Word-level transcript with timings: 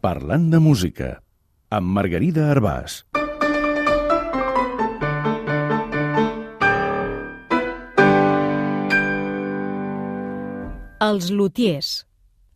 Parlant 0.00 0.46
de 0.48 0.56
música, 0.64 1.06
amb 1.76 1.90
Margarida 1.92 2.46
Arbàs. 2.48 2.94
Els 11.04 11.28
lutiers. 11.28 11.90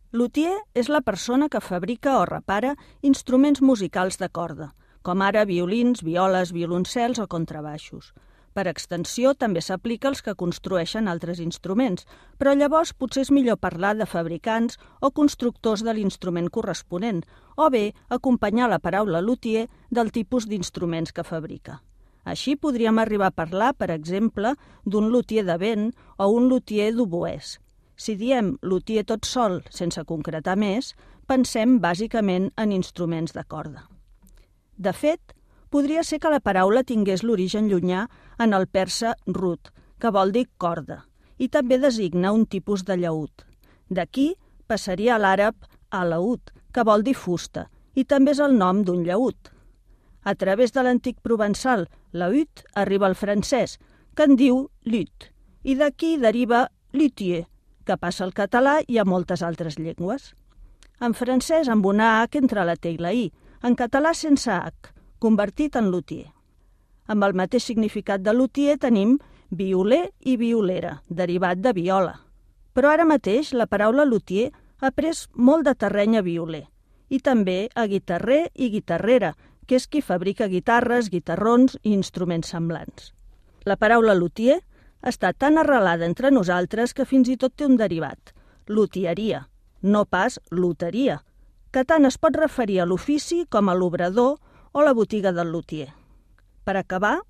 Lutier 0.09 0.55
és 0.73 0.89
la 0.89 1.03
persona 1.05 1.45
que 1.53 1.61
fabrica 1.61 2.15
o 2.17 2.25
repara 2.25 2.73
instruments 3.05 3.61
musicals 3.61 4.17
de 4.17 4.31
corda, 4.33 4.71
com 5.05 5.21
ara 5.21 5.45
violins, 5.45 6.01
violes, 6.01 6.49
violoncels 6.49 7.21
o 7.21 7.27
contrabaixos. 7.29 8.15
Per 8.55 8.69
extensió, 8.71 9.33
també 9.35 9.59
s'aplica 9.59 10.07
als 10.07 10.21
que 10.23 10.33
construeixen 10.39 11.09
altres 11.11 11.41
instruments, 11.43 12.05
però 12.39 12.53
llavors 12.55 12.93
potser 12.95 13.25
és 13.25 13.31
millor 13.35 13.57
parlar 13.59 13.91
de 13.99 14.07
fabricants 14.07 14.79
o 15.03 15.11
constructors 15.11 15.83
de 15.83 15.91
l'instrument 15.97 16.47
corresponent, 16.47 17.19
o 17.59 17.67
bé 17.69 17.89
acompanyar 18.07 18.69
la 18.71 18.79
paraula 18.79 19.19
luthier 19.19 19.65
del 19.91 20.13
tipus 20.15 20.47
d'instruments 20.47 21.11
que 21.11 21.27
fabrica. 21.27 21.81
Així 22.23 22.55
podríem 22.55 22.97
arribar 22.97 23.27
a 23.27 23.37
parlar, 23.43 23.73
per 23.75 23.91
exemple, 23.91 24.55
d'un 24.85 25.11
luthier 25.11 25.43
de 25.45 25.59
vent 25.59 25.91
o 26.17 26.31
un 26.31 26.47
luthier 26.47 26.93
d'oboès. 26.95 27.57
Si 27.95 28.15
diem 28.15 28.55
luthier 28.63 29.03
tot 29.03 29.27
sol, 29.27 29.61
sense 29.69 30.01
concretar 30.07 30.55
més, 30.55 30.95
pensem 31.27 31.81
bàsicament 31.83 32.53
en 32.55 32.71
instruments 32.71 33.35
de 33.35 33.43
corda. 33.43 33.85
De 34.77 34.91
fet, 34.95 35.35
podria 35.69 36.03
ser 36.03 36.19
que 36.19 36.31
la 36.31 36.41
paraula 36.43 36.83
tingués 36.83 37.23
l'origen 37.23 37.69
llunyà 37.69 38.05
en 38.39 38.53
el 38.53 38.67
persa 38.67 39.15
rut, 39.27 39.71
que 39.99 40.11
vol 40.11 40.31
dir 40.35 40.47
corda, 40.57 41.03
i 41.37 41.49
també 41.49 41.79
designa 41.79 42.33
un 42.35 42.45
tipus 42.45 42.85
de 42.85 42.97
llaüt. 42.97 43.45
D'aquí 43.89 44.33
passaria 44.67 45.15
a 45.15 45.21
l'àrab 45.21 45.55
alaut, 45.89 46.51
que 46.73 46.83
vol 46.83 47.03
dir 47.03 47.15
fusta, 47.15 47.67
i 47.95 48.03
també 48.03 48.33
és 48.35 48.41
el 48.43 48.57
nom 48.57 48.83
d'un 48.83 49.03
llaüt. 49.05 49.51
A 50.25 50.33
través 50.35 50.73
de 50.73 50.83
l'antic 50.83 51.21
provençal, 51.21 51.85
laüt, 52.11 52.65
arriba 52.73 53.07
el 53.07 53.15
francès, 53.15 53.77
que 54.15 54.25
en 54.25 54.35
diu 54.39 54.65
lut, 54.89 55.29
i 55.63 55.75
d'aquí 55.75 56.15
deriva 56.17 56.65
luthier, 56.93 57.45
que 57.85 57.97
passa 58.01 58.25
al 58.25 58.33
català 58.33 58.79
i 58.87 58.97
a 58.97 59.05
moltes 59.05 59.43
altres 59.45 59.77
llengües. 59.77 60.33
En 60.99 61.13
francès 61.13 61.69
amb 61.69 61.85
una 61.85 62.21
H 62.23 62.39
entre 62.41 62.65
la 62.65 62.75
T 62.75 62.95
i 62.95 62.97
la 62.97 63.13
I, 63.13 63.27
en 63.61 63.75
català 63.75 64.13
sense 64.17 64.51
H, 64.51 64.94
convertit 65.25 65.75
en 65.79 65.89
luthier. 65.89 66.29
Amb 67.09 67.25
el 67.25 67.33
mateix 67.37 67.65
significat 67.65 68.21
de 68.21 68.33
luthier 68.33 68.77
tenim 68.81 69.17
violer 69.49 70.11
i 70.21 70.37
violera, 70.37 70.99
derivat 71.09 71.61
de 71.61 71.73
viola. 71.73 72.19
Però 72.73 72.91
ara 72.91 73.07
mateix 73.09 73.53
la 73.53 73.67
paraula 73.71 74.05
luthier 74.05 74.51
ha 74.81 74.91
pres 74.91 75.25
molt 75.33 75.65
de 75.65 75.73
terreny 75.75 76.17
a 76.19 76.23
violer 76.25 76.65
i 77.09 77.19
també 77.21 77.69
a 77.75 77.85
guitarrer 77.87 78.49
i 78.55 78.69
guitarrera, 78.73 79.35
que 79.67 79.77
és 79.77 79.85
qui 79.87 80.01
fabrica 80.01 80.49
guitarres, 80.49 81.09
guitarrons 81.13 81.77
i 81.83 81.93
instruments 81.93 82.49
semblants. 82.53 83.11
La 83.65 83.77
paraula 83.77 84.15
luthier 84.17 84.59
està 85.01 85.31
tan 85.33 85.57
arrelada 85.61 86.05
entre 86.05 86.31
nosaltres 86.33 86.93
que 86.93 87.05
fins 87.05 87.29
i 87.29 87.37
tot 87.37 87.53
té 87.55 87.65
un 87.65 87.77
derivat, 87.77 88.33
luthieria, 88.67 89.45
no 89.81 90.05
pas 90.05 90.39
loteria, 90.49 91.21
que 91.71 91.85
tant 91.85 92.05
es 92.09 92.17
pot 92.17 92.37
referir 92.39 92.81
a 92.81 92.89
l'ofici 92.89 93.45
com 93.49 93.69
a 93.69 93.77
l'obrador 93.77 94.37
o 94.75 94.83
la 94.83 94.91
botiga 94.93 95.31
del 95.31 95.53
luthier. 95.55 95.93
Per 96.67 96.75
acabar, 96.75 97.21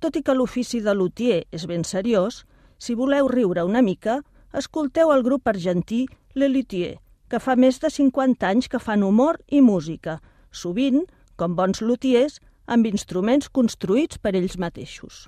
tot 0.00 0.16
i 0.16 0.22
que 0.24 0.32
l'ofici 0.32 0.80
de 0.80 0.94
luthier 0.96 1.42
és 1.52 1.66
ben 1.68 1.84
seriós, 1.84 2.46
si 2.80 2.94
voleu 2.96 3.28
riure 3.28 3.66
una 3.68 3.82
mica, 3.84 4.22
escolteu 4.56 5.12
el 5.12 5.22
grup 5.26 5.50
argentí 5.52 6.06
Le 6.32 6.48
Luthier, 6.48 6.96
que 7.28 7.42
fa 7.44 7.58
més 7.60 7.76
de 7.82 7.90
50 7.92 8.48
anys 8.48 8.70
que 8.72 8.80
fan 8.80 9.04
humor 9.04 9.36
i 9.52 9.60
música, 9.60 10.16
sovint, 10.50 11.04
com 11.36 11.58
bons 11.58 11.84
luthiers, 11.84 12.40
amb 12.64 12.88
instruments 12.88 13.52
construïts 13.52 14.16
per 14.16 14.32
ells 14.38 14.56
mateixos. 14.56 15.26